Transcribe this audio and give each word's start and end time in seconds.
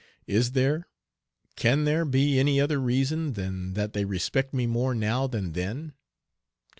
Is 0.25 0.53
there, 0.53 0.87
can 1.55 1.83
there 1.83 2.05
be 2.05 2.39
any 2.39 2.59
other 2.59 2.79
reason 2.81 3.33
than 3.33 3.73
that 3.75 3.93
they 3.93 4.03
respect 4.03 4.51
me 4.51 4.65
more 4.65 4.95
now 4.95 5.27
than 5.27 5.51
then? 5.51 5.93